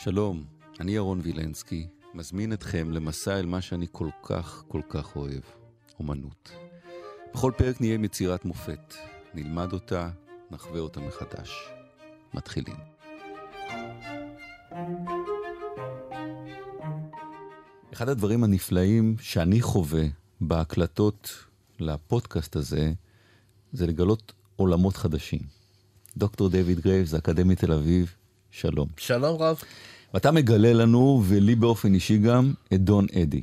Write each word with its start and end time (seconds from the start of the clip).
שלום, 0.00 0.44
אני 0.80 0.92
ירון 0.92 1.20
וילנסקי, 1.22 1.86
מזמין 2.14 2.52
אתכם 2.52 2.90
למסע 2.90 3.38
אל 3.38 3.46
מה 3.46 3.60
שאני 3.60 3.86
כל 3.92 4.08
כך 4.22 4.64
כל 4.68 4.80
כך 4.88 5.16
אוהב, 5.16 5.42
אומנות. 5.98 6.50
בכל 7.34 7.52
פרק 7.56 7.80
נהיה 7.80 7.94
עם 7.94 8.04
יצירת 8.04 8.44
מופת, 8.44 8.94
נלמד 9.34 9.72
אותה, 9.72 10.10
נחווה 10.50 10.80
אותה 10.80 11.00
מחדש. 11.00 11.68
מתחילים. 12.34 12.76
אחד 17.92 18.08
הדברים 18.08 18.44
הנפלאים 18.44 19.16
שאני 19.20 19.62
חווה 19.62 20.04
בהקלטות 20.40 21.46
לפודקאסט 21.80 22.56
הזה, 22.56 22.92
זה 23.72 23.86
לגלות 23.86 24.32
עולמות 24.56 24.96
חדשים. 24.96 25.40
דוקטור 26.16 26.48
דיוויד 26.48 26.80
גרייבס, 26.80 27.14
אקדמית 27.14 27.58
תל 27.58 27.72
אביב, 27.72 28.14
שלום. 28.50 28.88
שלום 28.96 29.42
רב. 29.42 29.62
ואתה 30.14 30.30
מגלה 30.30 30.72
לנו, 30.72 31.22
ולי 31.28 31.54
באופן 31.54 31.94
אישי 31.94 32.18
גם, 32.18 32.52
את 32.74 32.80
דון 32.80 33.06
אדי. 33.22 33.42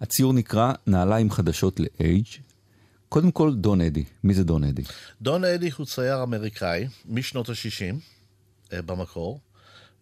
הציור 0.00 0.32
נקרא 0.32 0.72
נעליים 0.86 1.30
חדשות 1.30 1.80
לאייג'. 1.80 2.26
קודם 3.08 3.30
כל, 3.30 3.54
דון 3.54 3.80
אדי. 3.80 4.04
מי 4.24 4.34
זה 4.34 4.44
דון 4.44 4.64
אדי? 4.64 4.82
דון 5.22 5.44
אדי 5.44 5.70
הוא 5.76 5.86
צייר 5.86 6.22
אמריקאי 6.22 6.86
משנות 7.06 7.48
ה-60 7.48 7.94
אה, 8.72 8.82
במקור, 8.82 9.40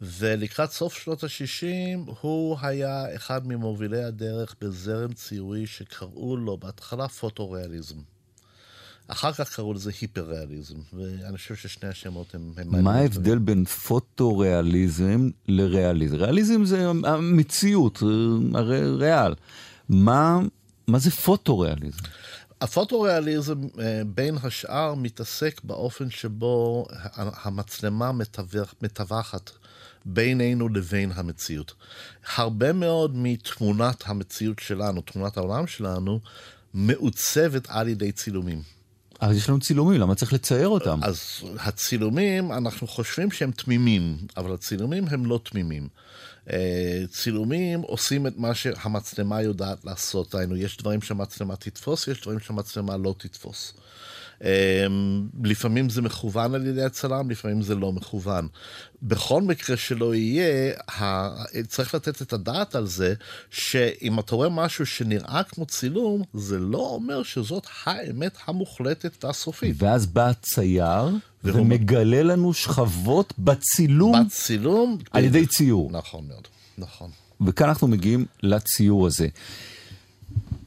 ולקראת 0.01 0.71
סוף 0.71 0.95
שנות 0.95 1.25
ה-60 1.25 2.11
הוא 2.21 2.57
היה 2.63 3.15
אחד 3.15 3.47
ממובילי 3.47 4.05
הדרך 4.05 4.55
בזרם 4.61 5.13
ציורי 5.13 5.67
שקראו 5.67 6.37
לו 6.37 6.57
בהתחלה 6.57 7.09
פוטו-ריאליזם. 7.09 7.99
אחר 9.13 9.33
כך 9.33 9.55
קראו 9.55 9.75
לזה 9.75 9.91
היפר-ריאליזם, 10.01 10.75
ואני 10.93 11.37
חושב 11.37 11.55
ששני 11.57 11.89
השמות 11.89 12.35
הם... 12.35 12.53
הם 12.57 12.85
מה 12.85 12.95
ההבדל 12.95 13.39
בין 13.39 13.65
פוטו-ריאליזם 13.65 15.31
לריאליזם? 15.49 16.17
ריאליזם 16.17 16.65
זה 16.65 16.89
המציאות, 16.89 18.03
הרי 18.55 18.91
ריאל. 18.97 19.35
מה, 19.89 20.41
מה 20.87 20.99
זה 20.99 21.11
פוטו-ריאליזם? 21.11 21.99
הפוטו-ריאליזם 22.61 23.61
אה, 23.81 24.03
בין 24.07 24.37
השאר 24.43 24.95
מתעסק 24.95 25.61
באופן 25.65 26.11
שבו 26.11 26.87
המצלמה 27.17 28.13
מטווחת 28.83 29.51
בינינו 30.05 30.69
לבין 30.69 31.13
המציאות. 31.15 31.75
הרבה 32.37 32.73
מאוד 32.73 33.17
מתמונת 33.17 34.03
המציאות 34.07 34.59
שלנו, 34.59 35.01
תמונת 35.01 35.37
העולם 35.37 35.67
שלנו, 35.67 36.21
מעוצבת 36.75 37.67
על 37.69 37.89
ידי 37.89 38.13
צילומים. 38.13 38.63
אז 39.23 39.37
יש 39.37 39.49
לנו 39.49 39.61
צילומים, 39.61 40.01
למה 40.01 40.15
צריך 40.15 40.33
לצייר 40.33 40.69
אותם? 40.69 41.01
אז 41.03 41.21
הצילומים, 41.59 42.53
אנחנו 42.53 42.87
חושבים 42.87 43.31
שהם 43.31 43.51
תמימים, 43.51 44.17
אבל 44.37 44.55
הצילומים 44.55 45.05
הם 45.11 45.27
לא 45.27 45.41
תמימים. 45.43 45.89
אה, 46.51 47.03
צילומים 47.11 47.81
עושים 47.81 48.27
את 48.27 48.37
מה 48.37 48.55
שהמצלמה 48.55 49.43
יודעת 49.43 49.85
לעשות, 49.85 50.35
דהיינו, 50.35 50.57
יש 50.57 50.77
דברים 50.77 51.03
שהמצלמה 51.03 51.57
תתפוס, 51.57 52.09
יש 52.09 52.21
דברים 52.21 52.39
שהמצלמה 52.41 52.97
לא 52.97 53.15
תתפוס. 53.19 53.73
אמ, 54.43 54.49
לפעמים 55.45 55.91
זה 55.91 56.03
מכוון 56.03 56.55
על 56.55 56.67
ידי 56.67 56.83
הצלם, 56.83 57.31
לפעמים 57.31 57.63
זה 57.63 57.75
לא 57.75 57.93
מכוון. 57.93 58.49
בכל 59.03 59.43
מקרה 59.43 59.77
שלא 59.77 60.15
יהיה, 60.15 60.73
צריך 61.69 61.95
לתת 61.95 62.23
את 62.23 62.33
הדעת 62.33 62.75
על 62.75 62.87
זה, 62.87 63.15
שאם 63.51 64.19
אתה 64.19 64.35
רואה 64.35 64.49
משהו 64.49 64.87
שנראה 64.87 65.43
כמו 65.43 65.67
צילום, 65.67 66.23
זה 66.35 66.59
לא 66.59 66.79
אומר 66.79 67.23
שזאת 67.23 67.67
האמת 67.85 68.37
המוחלטת 68.47 69.25
והסופית. 69.25 69.77
ואז 69.79 70.07
בא 70.07 70.29
הצייר 70.29 71.09
ומגלה 71.45 72.23
לנו 72.23 72.55
שכבות 72.55 73.35
בצילום, 73.39 74.27
בצילום 74.27 74.99
על 75.11 75.25
ידי 75.25 75.47
ציור. 75.47 75.91
נכון 75.93 76.25
מאוד, 76.29 76.49
נכון. 76.79 77.11
וכאן 77.47 77.69
אנחנו 77.69 77.89
מגיעים 77.89 78.27
לציור 78.43 79.07
הזה. 79.07 79.29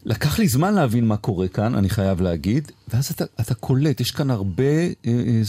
לקח 0.06 0.40
לי 0.40 0.48
זמן 0.48 0.74
להבין 0.74 1.08
מה 1.08 1.18
קורה 1.18 1.48
כאן, 1.48 1.76
אני 1.76 1.90
חייב 1.90 2.22
להגיד, 2.22 2.72
ואז 2.88 3.12
אתה, 3.12 3.26
אתה 3.42 3.54
קולט, 3.54 4.00
יש 4.00 4.12
כאן 4.12 4.32
הרבה 4.32 4.64
אה, 4.64 4.92
אה, 5.06 5.42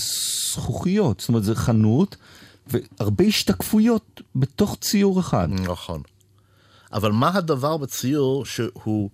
זכוכיות, 0.53 1.21
זאת 1.21 1.29
אומרת, 1.29 1.45
זה 1.45 1.55
חנות, 1.55 2.17
והרבה 2.67 3.25
השתקפויות 3.25 4.21
בתוך 4.37 4.77
ציור 4.81 5.21
אחד. 5.21 5.49
נכון. 5.51 6.03
אבל 6.93 7.13
מה 7.13 7.31
הדבר 7.35 7.77
בציור 7.77 8.45
שהוא, 8.45 9.11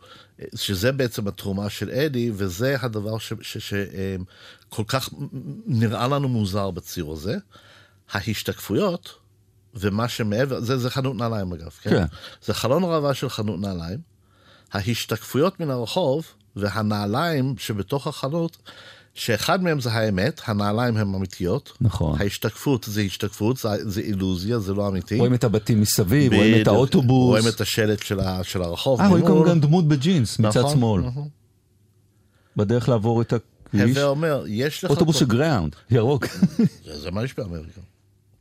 שזה 0.55 0.93
בעצם 0.93 1.29
התרומה 1.29 1.71
של 1.71 1.91
אדי, 1.91 2.31
וזה 2.35 2.77
הדבר 2.81 3.19
שכל 3.19 4.85
כך 4.87 5.09
נראה 5.67 6.09
לנו 6.09 6.29
מוזר 6.29 6.71
בציור 6.71 7.13
הזה, 7.13 7.37
ההשתקפויות, 8.13 9.15
ומה 9.75 10.09
שמעבר, 10.09 10.61
זה, 10.61 10.79
זה 10.79 10.91
חנות 10.91 11.17
נעליים 11.17 11.53
אגב, 11.53 11.71
כן? 11.83 11.91
כן. 11.91 12.05
זה 12.45 12.55
חלון 12.55 12.85
רעבה 12.85 13.15
של 13.15 13.29
חנות 13.29 13.61
נעליים. 13.61 14.12
ההשתקפויות 14.72 15.60
מן 15.60 15.71
הרחוב 15.71 16.27
והנעליים 16.56 17.55
שבתוך 17.59 18.06
החנות, 18.06 18.56
שאחד 19.15 19.62
מהם 19.62 19.81
זה 19.81 19.93
האמת, 19.93 20.41
הנעליים 20.47 20.97
הן 20.97 21.15
אמיתיות. 21.15 21.72
נכון. 21.81 22.21
ההשתקפות 22.21 22.84
זה 22.88 23.00
השתקפות, 23.00 23.56
זה, 23.56 23.69
זה 23.91 24.00
אילוזיה, 24.00 24.59
זה 24.59 24.75
לא 24.75 24.88
אמיתי. 24.88 25.19
רואים 25.19 25.34
את 25.34 25.44
הבתים 25.44 25.81
מסביב, 25.81 26.32
רואים 26.32 26.62
את 26.62 26.66
האוטובוס. 26.66 27.28
רואים 27.28 27.49
את 27.49 27.61
השלט 27.61 28.03
של, 28.03 28.21
ה, 28.21 28.44
של 28.44 28.62
הרחוב. 28.62 29.00
אה, 29.00 29.09
רואים 29.09 29.25
גם 29.49 29.61
דמות 29.61 29.88
בג'ינס 29.88 30.38
מצד 30.38 30.61
נכון, 30.61 30.77
שמאל. 30.77 31.03
נכון. 31.03 31.28
בדרך 32.56 32.88
לעבור 32.88 33.22
את 33.22 33.32
הכביש. 33.32 33.97
הווה 33.97 34.05
אומר, 34.05 34.44
יש 34.47 34.84
לך 34.84 34.91
אוטובוס 34.91 35.16
של 35.16 35.27
Greyhound, 35.27 35.77
ירוק. 35.91 36.27
זה, 36.84 37.00
זה 37.00 37.11
מה 37.11 37.25
יש 37.25 37.34
באמריקה. 37.37 37.81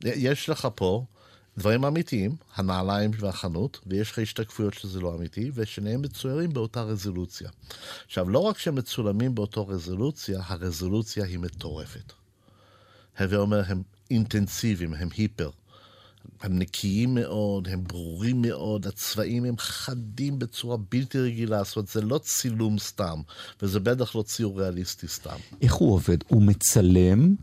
יש 0.04 0.48
לך 0.48 0.68
פה 0.74 1.04
דברים 1.58 1.84
אמיתיים, 1.84 2.36
הנעליים 2.54 3.10
והחנות, 3.18 3.80
ויש 3.86 4.10
לך 4.10 4.18
השתקפויות 4.18 4.74
שזה 4.74 5.00
לא 5.00 5.14
אמיתי, 5.14 5.50
ושניהם 5.54 6.02
מצוירים 6.02 6.52
באותה 6.52 6.82
רזולוציה. 6.82 7.50
עכשיו, 8.06 8.30
לא 8.30 8.38
רק 8.38 8.58
שהם 8.58 8.74
מצולמים 8.74 9.34
באותו 9.34 9.68
רזולוציה, 9.68 10.40
הרזולוציה 10.46 11.24
היא 11.24 11.38
מטורפת. 11.38 12.12
הווה 13.18 13.38
אומר, 13.38 13.62
הם 13.66 13.82
אינטנסיביים, 14.10 14.94
הם 14.94 15.08
היפר. 15.16 15.50
הם 16.40 16.58
נקיים 16.58 17.14
מאוד, 17.14 17.68
הם 17.68 17.84
ברורים 17.84 18.42
מאוד, 18.42 18.86
הצבעים 18.86 19.44
הם 19.44 19.54
חדים 19.58 20.38
בצורה 20.38 20.76
בלתי 20.90 21.18
רגילה, 21.18 21.62
זאת 21.64 21.76
אומרת, 21.76 21.88
זה 21.88 22.00
לא 22.00 22.18
צילום 22.18 22.78
סתם, 22.78 23.20
וזה 23.62 23.80
בטח 23.80 24.16
לא 24.16 24.22
ציור 24.22 24.60
ריאליסטי 24.60 25.08
סתם. 25.08 25.36
איך 25.62 25.74
הוא 25.74 25.92
עובד? 25.92 26.16
הוא 26.28 26.42
מצלם 26.42 27.34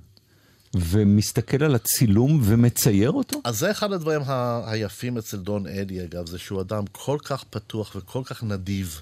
ומסתכל 0.75 1.63
על 1.63 1.75
הצילום 1.75 2.41
ומצייר 2.43 3.11
אותו? 3.11 3.41
אז 3.43 3.59
זה 3.59 3.71
אחד 3.71 3.91
הדברים 3.91 4.21
ה- 4.25 4.71
היפים 4.71 5.17
אצל 5.17 5.37
דון 5.37 5.67
אדי, 5.67 6.03
אגב, 6.03 6.27
זה 6.27 6.37
שהוא 6.39 6.61
אדם 6.61 6.83
כל 6.91 7.17
כך 7.23 7.43
פתוח 7.43 7.95
וכל 7.95 8.21
כך 8.25 8.43
נדיב, 8.43 9.01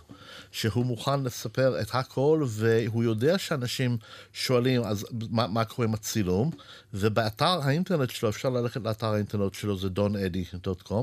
שהוא 0.52 0.86
מוכן 0.86 1.24
לספר 1.24 1.82
את 1.82 1.88
הכל, 1.94 2.46
והוא 2.48 3.04
יודע 3.04 3.38
שאנשים 3.38 3.98
שואלים, 4.34 4.84
אז 4.84 5.06
מה, 5.30 5.48
מה 5.48 5.66
קורה 5.66 5.88
עם 5.88 5.94
הצילום? 5.94 6.52
ובאתר 6.94 7.60
האינטרנט 7.64 8.10
שלו, 8.10 8.30
אפשר 8.30 8.50
ללכת 8.50 8.82
לאתר 8.84 9.14
האינטרנט 9.14 9.54
שלו, 9.54 9.78
זה 9.78 9.88
doneddy.com, 9.96 10.94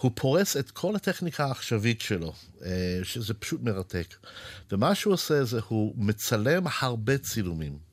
הוא 0.00 0.10
פורס 0.14 0.56
את 0.56 0.70
כל 0.70 0.96
הטכניקה 0.96 1.44
העכשווית 1.44 2.00
שלו, 2.00 2.32
אה, 2.64 2.98
שזה 3.02 3.34
פשוט 3.34 3.62
מרתק. 3.62 4.14
ומה 4.72 4.94
שהוא 4.94 5.12
עושה 5.14 5.44
זה, 5.44 5.60
הוא 5.68 5.94
מצלם 5.96 6.64
הרבה 6.80 7.18
צילומים. 7.18 7.85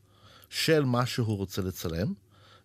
של 0.54 0.86
מה 0.86 1.06
שהוא 1.06 1.38
רוצה 1.38 1.62
לצלם, 1.62 2.14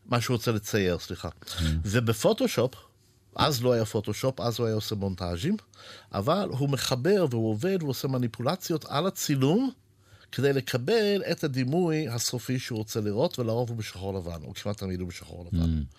מה 0.07 0.21
שהוא 0.21 0.35
רוצה 0.35 0.53
לצייר, 0.53 0.99
סליחה. 0.99 1.29
Mm. 1.29 1.63
ובפוטושופ, 1.85 2.75
אז 3.37 3.63
לא 3.63 3.73
היה 3.73 3.85
פוטושופ, 3.85 4.41
אז 4.41 4.59
הוא 4.59 4.67
היה 4.67 4.75
עושה 4.75 4.95
מונטאז'ים, 4.95 5.57
אבל 6.13 6.49
הוא 6.51 6.69
מחבר 6.69 7.27
והוא 7.31 7.51
עובד, 7.51 7.83
הוא 7.83 7.91
עושה 7.91 8.09
מניפולציות 8.09 8.85
על 8.89 9.07
הצילום, 9.07 9.71
כדי 10.33 10.53
לקבל 10.53 11.23
את 11.31 11.45
הדימוי 11.45 12.09
הסופי 12.09 12.59
שהוא 12.59 12.79
רוצה 12.79 13.01
לראות, 13.01 13.39
ולרוב 13.39 13.69
הוא 13.69 13.77
בשחור 13.77 14.15
לבן, 14.15 14.43
או 14.45 14.55
כמעט 14.55 14.79
תמיד 14.79 15.01
הוא 15.01 15.09
בשחור 15.09 15.47
לבן. 15.53 15.65
Mm. 15.65 15.97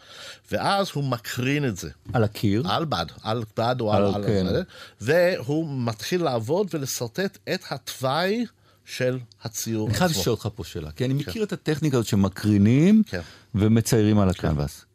ואז 0.51 0.87
הוא 0.93 1.03
מקרין 1.03 1.65
את 1.65 1.77
זה. 1.77 1.89
על 2.13 2.23
הקיר? 2.23 2.63
על 2.71 2.85
בד, 2.85 3.05
על 3.23 3.43
בד 3.57 3.75
או 3.79 3.93
על... 3.93 4.05
על, 4.15 4.27
כן. 4.27 4.47
על 4.47 4.63
והוא 5.01 5.67
מתחיל 5.85 6.23
לעבוד 6.23 6.67
ולשרטט 6.73 7.37
את 7.53 7.61
התוואי. 7.69 8.45
של 8.89 9.19
הציור 9.43 9.87
עצמו. 9.87 9.89
אני 9.89 9.97
חייב 9.97 10.11
לשאול 10.11 10.35
אותך 10.35 10.49
פה 10.55 10.63
שאלה, 10.63 10.91
כי 10.91 11.05
אני 11.05 11.23
כן. 11.23 11.29
מכיר 11.29 11.43
את 11.43 11.53
הטכניקה 11.53 11.97
הזאת 11.97 12.07
שמקרינים 12.07 13.03
כן. 13.05 13.21
ומציירים 13.55 14.19
על 14.19 14.29
הקנבס. 14.29 14.85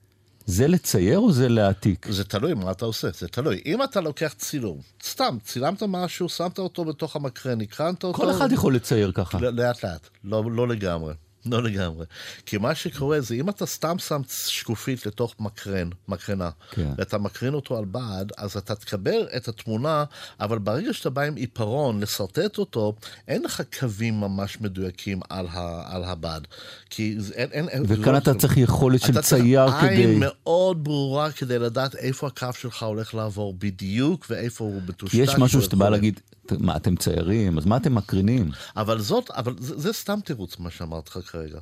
זה 0.46 0.68
לצייר 0.68 1.18
או 1.18 1.32
זה 1.32 1.48
להעתיק? 1.48 2.06
זה 2.10 2.24
תלוי 2.24 2.54
מה 2.54 2.70
אתה 2.70 2.84
עושה, 2.84 3.08
זה 3.18 3.28
תלוי. 3.28 3.62
אם 3.66 3.82
אתה 3.82 4.00
לוקח 4.00 4.34
צילום, 4.38 4.78
סתם, 5.04 5.36
צילמת 5.44 5.82
משהו, 5.88 6.28
שמת 6.28 6.58
אותו 6.58 6.84
בתוך 6.84 7.16
המקרן, 7.16 7.60
הקרנת 7.60 8.04
אותו... 8.04 8.18
כל 8.18 8.30
אחד 8.30 8.52
יכול 8.52 8.74
לצייר 8.74 9.12
ככה. 9.14 9.38
לאט 9.40 9.84
לאט, 9.84 10.08
לא, 10.24 10.44
לא 10.52 10.68
לגמרי. 10.68 11.14
לא 11.52 11.62
לגמרי. 11.62 12.06
כי 12.46 12.58
מה 12.58 12.74
שקורה 12.74 13.20
זה 13.20 13.34
אם 13.34 13.48
אתה 13.48 13.66
סתם 13.66 13.98
שם 13.98 14.20
שקופית 14.28 15.06
לתוך 15.06 15.34
מקרן, 15.40 15.88
מקרנה, 16.08 16.50
כן. 16.70 16.90
ואתה 16.98 17.18
מקרין 17.18 17.54
אותו 17.54 17.78
על 17.78 17.84
בד, 17.84 18.26
אז 18.38 18.56
אתה 18.56 18.74
תקבל 18.74 19.28
את 19.36 19.48
התמונה, 19.48 20.04
אבל 20.40 20.58
ברגע 20.58 20.92
שאתה 20.92 21.10
בא 21.10 21.22
עם 21.22 21.34
עיפרון 21.34 22.00
לשרטט 22.00 22.58
אותו, 22.58 22.94
אין 23.28 23.42
לך 23.42 23.62
קווים 23.78 24.20
ממש 24.20 24.60
מדויקים 24.60 25.20
על, 25.28 25.46
ה, 25.50 25.82
על 25.94 26.04
הבד. 26.04 26.40
כי 26.90 27.16
אין... 27.34 27.68
אין 27.68 27.84
וכאן 27.88 28.12
לא- 28.12 28.18
אתה 28.18 28.34
צריך 28.34 28.56
יכולת 28.56 29.00
של 29.00 29.12
אתה 29.12 29.22
צייר 29.22 29.70
צריך 29.70 29.80
כדי... 29.80 29.94
עין 29.94 30.16
מאוד 30.20 30.84
ברורה 30.84 31.32
כדי 31.32 31.58
לדעת 31.58 31.94
איפה 31.94 32.26
הקו 32.26 32.48
שלך 32.58 32.82
הולך 32.82 33.14
לעבור 33.14 33.54
בדיוק, 33.58 34.26
ואיפה 34.30 34.64
הוא 34.64 34.82
מטושטש. 34.88 35.18
יש 35.18 35.34
משהו 35.38 35.62
שאתה 35.62 35.76
בא. 35.76 35.88
להגיד, 35.88 36.20
מה 36.58 36.76
אתם 36.76 36.96
ציירים, 36.96 37.58
אז 37.58 37.66
מה 37.66 37.76
אתם 37.76 37.94
מקרינים? 37.94 38.50
אבל 38.76 39.00
זאת, 39.00 39.30
אבל 39.30 39.54
זה, 39.58 39.80
זה 39.80 39.92
סתם 39.92 40.18
תירוץ 40.24 40.58
מה 40.58 40.70
שאמרתי 40.70 41.10
לך 41.18 41.33
כרגע. 41.34 41.58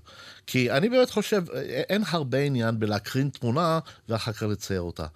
כי 0.47 0.71
אני 0.71 0.89
באמת 0.89 1.11
חושב, 1.11 1.45
אין 1.89 2.03
הרבה 2.09 2.39
עניין 2.39 2.79
בלהקרין 2.79 3.31
תמונה 3.31 3.79
ואחר 4.09 4.33
כך 4.33 4.43
לצייר 4.43 4.81
אותה. 4.81 5.07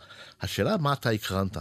השאלה 0.40 0.76
מה 0.76 0.92
אתה 0.92 1.10
הקרנת. 1.10 1.56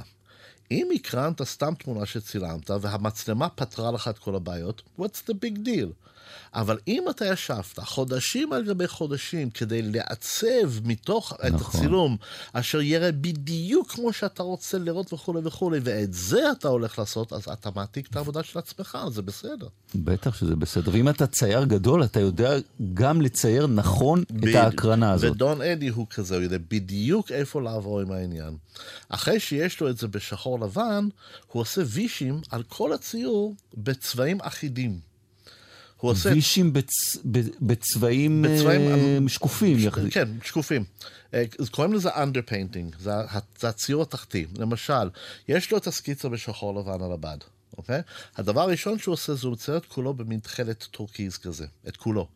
אם 0.72 0.88
הקרנת 0.96 1.44
סתם 1.44 1.74
תמונה 1.80 2.06
שצילמת 2.06 2.70
והמצלמה 2.82 3.50
פתרה 3.50 3.92
לך 3.92 4.08
את 4.08 4.18
כל 4.20 4.36
הבעיות, 4.36 4.82
what's 5.00 5.30
the 5.30 5.34
big 5.34 5.58
deal? 5.66 6.06
אבל 6.54 6.78
אם 6.88 7.06
אתה 7.10 7.26
ישבת 7.26 7.80
חודשים 7.80 8.54
על 8.54 8.64
גבי 8.64 8.88
חודשים 8.88 9.50
כדי 9.50 9.82
לעצב 9.82 10.86
מתוך 10.86 11.34
את 11.34 11.54
נכון. 11.54 11.80
הצילום, 11.80 12.18
אשר 12.54 12.82
יראה 12.82 13.12
בדיוק 13.12 13.92
כמו 13.92 14.14
שאתה 14.14 14.44
רוצה 14.44 14.78
לראות 14.78 15.14
וכולי 15.14 15.40
וכולי, 15.44 15.80
ואת 15.84 16.14
זה 16.14 16.52
אתה 16.52 16.68
הולך 16.68 17.00
לעשות, 17.00 17.34
אז 17.34 17.48
אתה 17.54 17.70
מעתיק 17.76 18.08
את 18.08 18.16
העבודה 18.16 18.44
של 18.44 18.60
עצמך, 18.60 18.98
זה 19.12 19.22
בסדר. 19.22 19.68
בטח 19.96 20.36
שזה 20.36 20.56
בסדר. 20.56 20.92
ואם 20.94 21.10
אתה 21.10 21.28
צייר 21.28 21.64
גדול, 21.64 22.04
אתה 22.04 22.20
יודע 22.20 22.54
גם 22.94 23.22
לצייר 23.22 23.68
נכון 23.68 24.22
את 24.22 24.32
בדיוק. 24.32 24.56
ההקרנה 24.56 25.12
הזאת. 25.12 25.32
ודון 25.32 25.62
אדי 25.62 25.88
הוא 25.88 26.08
כזה, 26.10 26.36
הוא 26.36 26.44
יודע 26.44 26.58
בדיוק 26.72 27.32
איפה 27.32 27.62
לעבור 27.62 28.02
עם 28.02 28.12
העניין. 28.12 28.58
אחרי 29.10 29.40
שיש 29.40 29.82
לו 29.82 29.90
את 29.90 29.98
זה 29.98 30.08
בשחור 30.08 30.55
לבן, 30.60 31.08
הוא 31.48 31.62
עושה 31.62 31.82
וישים 31.86 32.42
על 32.50 32.64
כל 32.64 32.94
הציור 32.94 33.56
בצבעים 33.74 34.38
אחידים. 34.42 35.00
הוא 35.98 36.12
עושה... 36.12 36.30
וישים 36.30 36.74
בצ... 36.74 37.18
בצבעים 37.62 38.42
בצבעים, 38.42 38.82
אה, 38.92 39.30
שקופים 39.30 39.78
יחסית. 39.80 40.14
כן, 40.14 40.30
שקופים. 40.44 40.84
אה, 41.34 41.44
קוראים 41.72 41.94
לזה 41.94 42.10
underpainting, 42.10 42.96
זה, 43.00 43.12
זה 43.60 43.70
הציור 43.70 44.02
התחתי. 44.02 44.46
למשל, 44.58 45.10
יש 45.48 45.72
לו 45.72 45.78
את 45.78 45.88
הסקיצה 45.88 46.30
בשחור 46.30 46.80
לבן 46.80 47.04
על 47.04 47.12
הבד, 47.12 47.38
אוקיי? 47.78 48.02
הדבר 48.36 48.62
הראשון 48.62 49.00
שהוא 49.00 49.14
עושה 49.14 49.34
זה 49.34 49.48
הוא 49.48 49.54
מצייר 49.54 49.78
את 49.78 49.86
כולו 49.86 50.14
במין 50.14 50.40
תכלת 50.40 50.88
טורקיז 50.92 51.38
כזה, 51.38 51.66
את 51.88 51.98
כולו. 51.98 52.28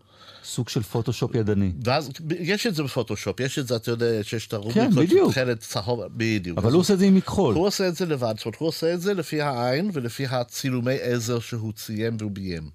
סוג 0.43 0.69
של 0.69 0.83
פוטושופ 0.83 1.35
ידני. 1.35 1.71
ואז 1.83 2.09
יש 2.39 2.67
את 2.67 2.75
זה 2.75 2.83
בפוטושופ, 2.83 3.39
יש 3.39 3.59
את 3.59 3.67
זה, 3.67 3.75
אתה 3.75 3.91
יודע, 3.91 4.23
שיש 4.23 4.47
את 4.47 4.53
הרובריקות 4.53 4.93
כן, 4.93 5.01
בדיוק. 5.01 5.31
תכלת 5.31 5.59
צהוב, 5.59 6.03
בדיוק. 6.17 6.57
אבל 6.57 6.71
הוא 6.71 6.79
עושה 6.79 6.93
את 6.93 6.99
זה 6.99 7.05
עם 7.05 7.15
מכחול. 7.15 7.55
הוא 7.55 7.67
עושה 7.67 7.87
את 7.87 7.95
זה 7.95 8.05
לבד, 8.05 8.33
זאת 8.37 8.45
אומרת, 8.45 8.59
הוא 8.59 8.67
עושה 8.67 8.93
את 8.93 9.01
זה 9.01 9.13
לפי 9.13 9.41
העין 9.41 9.89
ולפי 9.93 10.25
הצילומי 10.25 10.95
עזר 11.01 11.39
שהוא 11.39 11.73
צילם 11.73 12.17
והוא 12.19 12.31
ביים. 12.31 12.69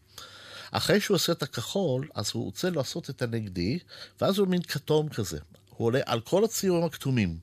אחרי 0.70 1.00
שהוא 1.00 1.14
עושה 1.14 1.32
את 1.32 1.42
הכחול, 1.42 2.08
אז 2.14 2.30
הוא 2.34 2.44
רוצה 2.44 2.70
לעשות 2.70 3.10
את 3.10 3.22
הנגדי, 3.22 3.78
ואז 4.20 4.38
הוא 4.38 4.48
מין 4.48 4.62
כתום 4.62 5.08
כזה. 5.08 5.38
הוא 5.70 5.86
עולה 5.86 6.00
על 6.06 6.20
כל 6.20 6.44
הציורים 6.44 6.84
הכתומים. 6.84 7.36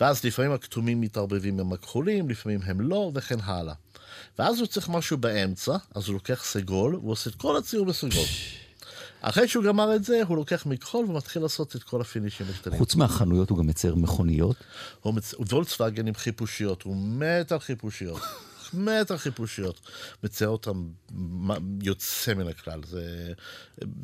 ואז 0.00 0.24
לפעמים 0.24 0.52
הכתומים 0.52 1.00
מתערבבים 1.00 1.60
עם 1.60 1.72
הכחולים, 1.72 2.30
לפעמים 2.30 2.60
הם 2.64 2.80
לא, 2.80 3.10
וכן 3.14 3.40
הלאה. 3.42 3.74
ואז 4.38 4.58
הוא 4.58 4.66
צריך 4.66 4.88
משהו 4.88 5.16
באמצע, 5.16 5.76
אז 5.94 6.06
הוא 6.06 6.14
לוקח 6.14 6.44
סגול, 6.44 6.94
והוא 6.94 7.12
עושה 7.12 7.30
את 7.30 7.34
כל 7.34 7.56
הציור 7.56 7.86
בסגול. 7.86 8.24
אחרי 9.20 9.48
שהוא 9.48 9.64
גמר 9.64 9.96
את 9.96 10.04
זה, 10.04 10.22
הוא 10.28 10.36
לוקח 10.36 10.66
מכחול 10.66 11.04
ומתחיל 11.04 11.42
לעשות 11.42 11.76
את 11.76 11.82
כל 11.82 12.00
הפינישים 12.00 12.46
הקטנים. 12.54 12.78
חוץ 12.78 12.94
מהחנויות 12.94 13.50
הוא 13.50 13.58
גם 13.58 13.66
מצייר 13.66 13.94
מכוניות. 13.94 14.56
הוא 15.02 15.14
מצ... 15.14 15.34
וולקסווגן 15.34 16.06
עם 16.06 16.14
חיפושיות, 16.14 16.82
הוא 16.82 16.96
מת 16.96 17.52
על 17.52 17.58
חיפושיות. 17.58 18.20
מת 18.74 19.10
על 19.10 19.16
חיפושיות. 19.16 19.80
מצייר 20.22 20.50
אותם 20.50 20.88
יוצא 21.82 22.34
מן 22.34 22.48
הכלל. 22.48 22.80
זה 22.86 23.32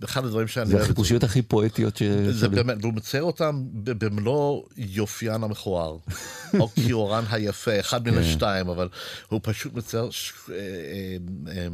אחד 0.04 0.24
הדברים 0.24 0.48
שאני 0.48 0.66
זה 0.66 0.80
החיפושיות 0.82 1.24
הכי 1.24 1.42
פואטיות 1.42 1.96
ש... 1.96 2.02
זה 2.30 2.48
באמת, 2.48 2.76
והוא 2.80 2.94
מצייר 2.94 3.22
אותם 3.22 3.64
במלוא 3.72 4.62
יופיין 4.76 5.44
המכוער, 5.44 5.96
או 6.60 6.68
כיורן 6.68 7.24
היפה, 7.30 7.80
אחד 7.80 8.08
מן 8.08 8.14
כן. 8.14 8.20
השתיים, 8.20 8.68
אבל 8.68 8.88
הוא 9.28 9.40
פשוט 9.42 9.74
מצייר. 9.74 10.02
אה, 10.02 10.54
אה, 10.54 11.16
אה. 11.48 11.68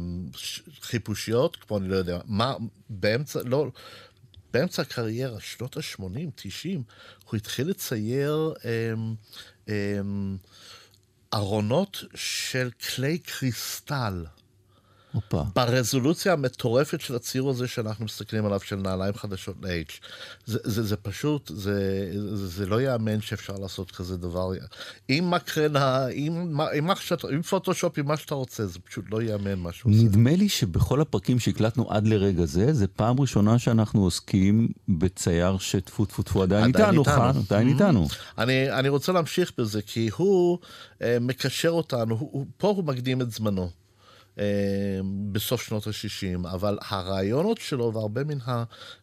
חיפושיות, 0.81 1.55
כמו 1.55 1.77
אני 1.77 1.87
לא 1.87 1.95
יודע, 1.95 2.19
מה, 2.25 2.55
באמצע, 2.89 3.39
לא, 3.45 3.67
באמצע 4.53 4.81
הקריירה, 4.81 5.39
שנות 5.39 5.77
ה-80, 5.77 6.29
90, 6.35 6.83
הוא 7.25 7.37
התחיל 7.37 7.69
לצייר 7.69 8.53
אה, 8.65 8.93
אה, 9.69 10.01
ארונות 11.33 12.03
של 12.15 12.69
כלי 12.71 13.17
קריסטל. 13.17 14.25
הופה. 15.11 15.43
ברזולוציה 15.55 16.33
המטורפת 16.33 17.01
של 17.01 17.15
הציור 17.15 17.49
הזה 17.49 17.67
שאנחנו 17.67 18.05
מסתכלים 18.05 18.45
עליו, 18.45 18.59
של 18.59 18.75
נעליים 18.75 19.13
חדשות 19.13 19.55
ל-H. 19.61 19.91
זה, 20.45 20.59
זה, 20.63 20.83
זה 20.83 20.95
פשוט, 20.95 21.51
זה, 21.55 22.09
זה, 22.33 22.47
זה 22.47 22.65
לא 22.65 22.81
ייאמן 22.81 23.21
שאפשר 23.21 23.53
לעשות 23.55 23.91
כזה 23.91 24.17
דבר. 24.17 24.49
עם 25.07 25.31
מקרנה, 25.31 26.05
עם, 26.13 26.59
עם, 26.73 26.89
שאתה- 26.99 27.27
עם 27.27 27.41
פוטושופ, 27.41 27.99
עם 27.99 28.07
מה 28.07 28.17
שאתה 28.17 28.35
רוצה, 28.35 28.65
זה 28.65 28.79
פשוט 28.79 29.05
לא 29.11 29.21
ייאמן 29.21 29.55
מה 29.55 29.71
שהוא 29.73 29.91
עושה. 29.93 30.03
נדמה 30.03 30.35
לי 30.35 30.49
שבכל 30.49 31.01
הפרקים 31.01 31.39
שהקלטנו 31.39 31.91
עד 31.91 32.07
לרגע 32.07 32.45
זה, 32.45 32.73
זה 32.73 32.87
פעם 32.87 33.19
ראשונה 33.19 33.59
שאנחנו 33.59 34.03
עוסקים 34.03 34.67
בצייר 34.89 35.57
שטפו 35.57 36.05
טפו 36.05 36.23
טפו 36.23 36.43
עדיין 36.43 36.65
איתנו, 36.65 37.03
עדיין 37.47 37.67
Mhm. 37.67 37.71
איתנו. 37.71 38.07
אני, 38.37 38.71
אני 38.71 38.89
רוצה 38.89 39.11
להמשיך 39.11 39.51
בזה, 39.57 39.81
כי 39.81 40.09
הוא 40.17 40.57
אה, 41.01 41.17
מקשר 41.21 41.69
אותנו, 41.69 42.15
הוא, 42.15 42.29
הוא, 42.31 42.45
פה 42.57 42.67
הוא 42.67 42.83
מקדים 42.83 43.21
את 43.21 43.31
זמנו. 43.31 43.69
אה, 44.39 44.99
בסוף 45.31 45.61
שנות 45.61 45.87
ה-60, 45.87 46.49
אבל 46.49 46.77
הרעיונות 46.81 47.57
שלו 47.57 47.93
והרבה 47.93 48.23
מן 48.23 48.37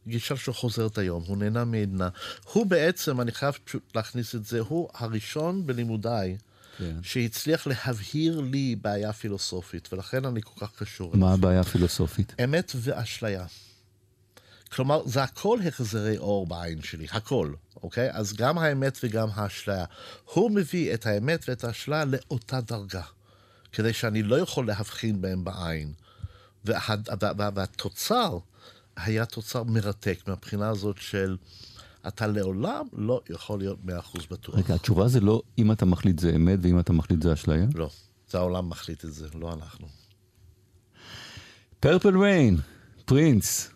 הגישה 0.06 0.36
שלו 0.36 0.54
חוזרת 0.54 0.98
היום, 0.98 1.24
הוא 1.26 1.36
נהנה 1.36 1.64
מעדנה. 1.64 2.08
הוא 2.52 2.66
בעצם, 2.66 3.20
אני 3.20 3.32
חייב 3.32 3.58
פשוט 3.64 3.96
להכניס 3.96 4.34
את 4.34 4.44
זה, 4.44 4.60
הוא 4.60 4.88
הראשון 4.94 5.66
בלימודיי 5.66 6.36
כן. 6.78 6.96
שהצליח 7.02 7.66
להבהיר 7.66 8.40
לי 8.40 8.76
בעיה 8.82 9.12
פילוסופית, 9.12 9.92
ולכן 9.92 10.24
אני 10.24 10.42
כל 10.42 10.66
כך 10.66 10.72
קשור. 10.76 11.16
מה 11.16 11.32
הבעיה 11.32 11.60
הפילוסופית? 11.60 12.34
אמת 12.44 12.72
ואשליה. 12.74 13.46
כלומר, 14.72 15.02
זה 15.06 15.22
הכל 15.22 15.58
החזרי 15.68 16.18
אור 16.18 16.46
בעין 16.46 16.82
שלי, 16.82 17.06
הכל, 17.10 17.52
אוקיי? 17.82 18.10
אז 18.12 18.32
גם 18.32 18.58
האמת 18.58 18.98
וגם 19.02 19.28
האשליה. 19.34 19.84
הוא 20.24 20.50
מביא 20.50 20.94
את 20.94 21.06
האמת 21.06 21.44
ואת 21.48 21.64
האשליה 21.64 22.04
לאותה 22.04 22.60
דרגה, 22.60 23.02
כדי 23.72 23.92
שאני 23.92 24.22
לא 24.22 24.38
יכול 24.38 24.66
להבחין 24.66 25.20
בהם 25.20 25.44
בעין. 25.44 25.92
וה, 26.64 26.78
וה, 27.20 27.32
וה, 27.38 27.50
והתוצר 27.54 28.38
היה 28.96 29.26
תוצר 29.26 29.62
מרתק 29.62 30.18
מהבחינה 30.26 30.68
הזאת 30.68 30.98
של 30.98 31.36
אתה 32.08 32.26
לעולם 32.26 32.86
לא 32.92 33.20
יכול 33.30 33.58
להיות 33.58 33.84
מאה 33.84 33.98
אחוז 33.98 34.26
בטוח. 34.30 34.54
רגע, 34.54 34.74
התשובה 34.74 35.08
זה 35.08 35.20
לא 35.20 35.42
אם 35.58 35.72
אתה 35.72 35.84
מחליט 35.84 36.18
זה 36.18 36.32
אמת 36.36 36.58
ואם 36.62 36.80
אתה 36.80 36.92
מחליט 36.92 37.22
זה 37.22 37.32
אשליה? 37.32 37.66
לא, 37.74 37.90
זה 38.30 38.38
העולם 38.38 38.68
מחליט 38.68 39.04
את 39.04 39.12
זה, 39.12 39.26
לא 39.34 39.52
אנחנו. 39.52 39.86
פרפל 41.80 42.18
ריין, 42.18 42.56
פרינס. 43.04 43.70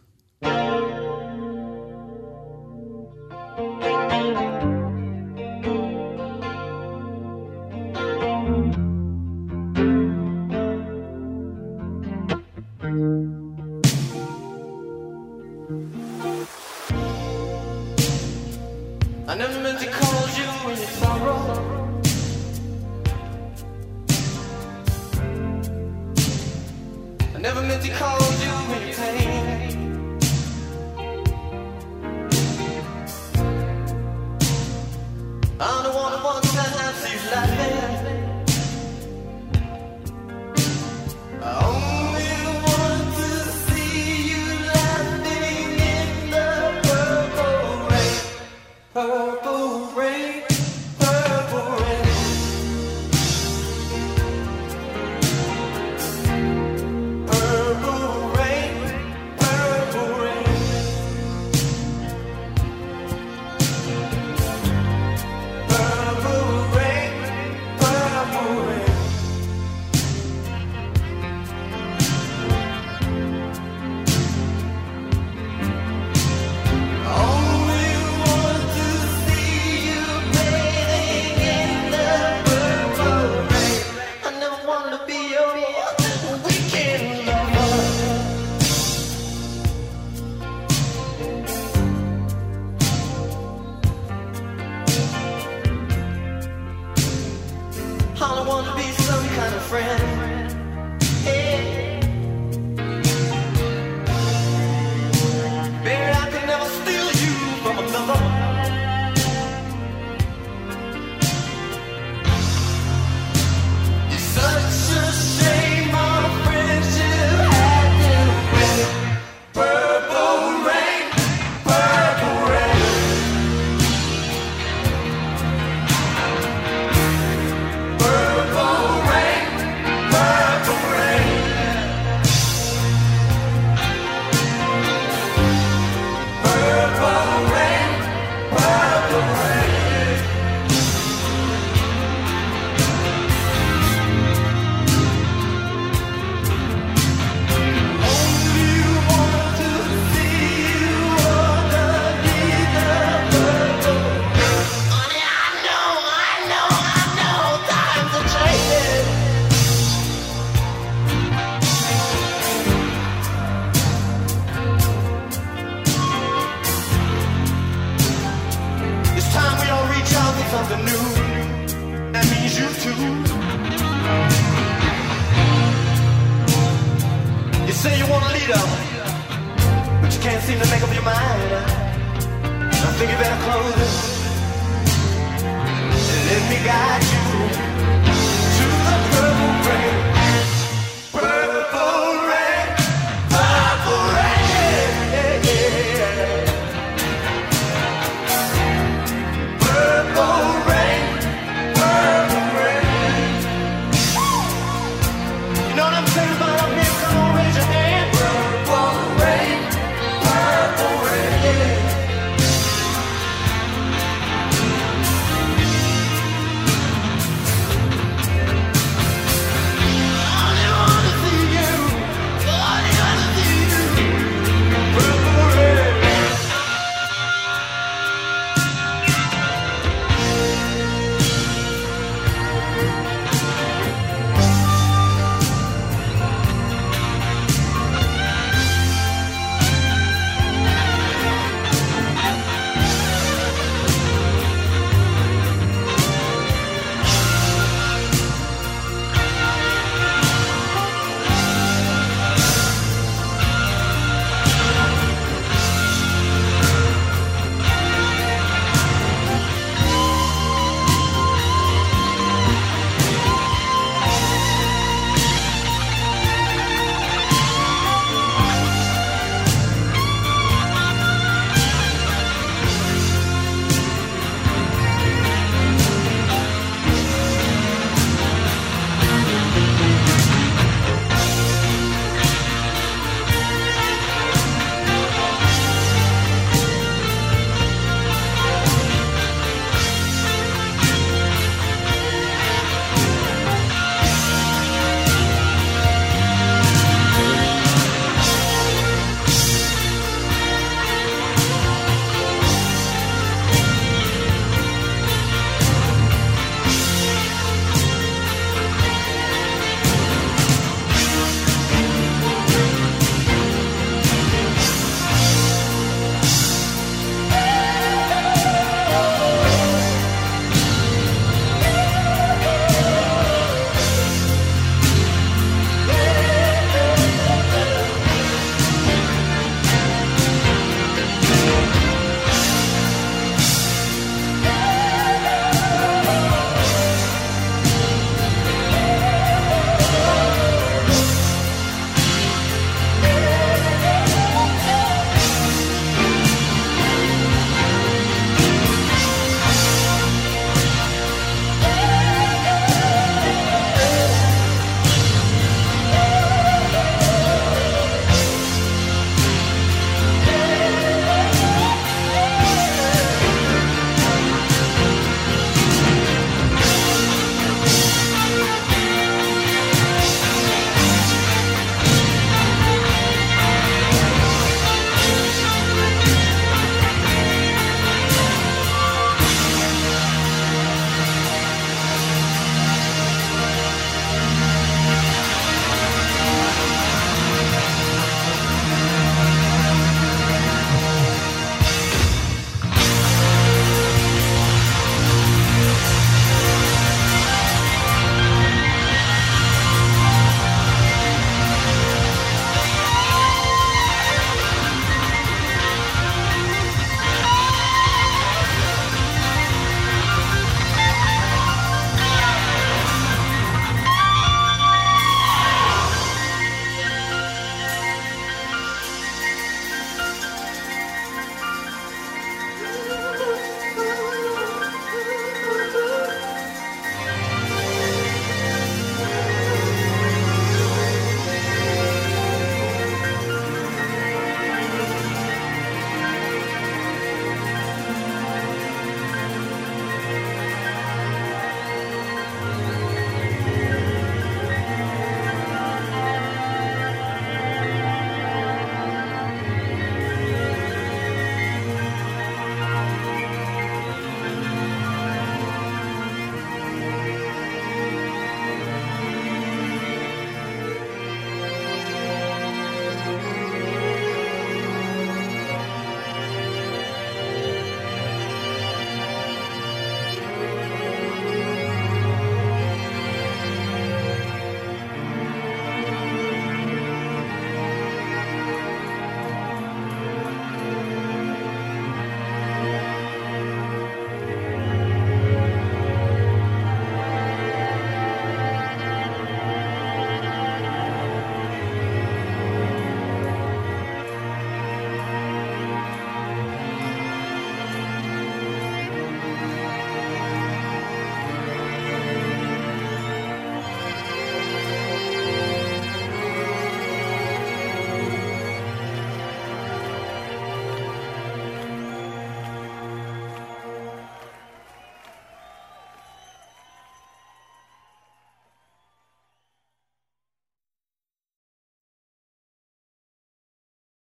be 98.77 98.93
some 98.93 99.27
kind 99.29 99.55
of 99.55 99.63
friend. 99.63 100.70